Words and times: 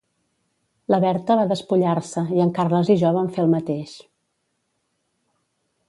La 0.93 0.99
Berta 1.03 1.35
va 1.41 1.43
despullar-se 1.51 2.25
i 2.39 2.41
en 2.47 2.55
Carles 2.57 2.91
i 2.95 2.97
jo 3.05 3.13
vam 3.19 3.31
fer 3.37 3.45
el 3.47 3.55
mateix. 3.55 3.95